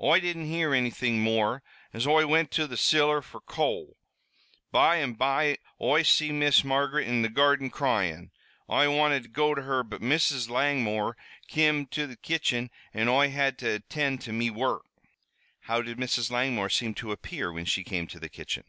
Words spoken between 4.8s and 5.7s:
an' by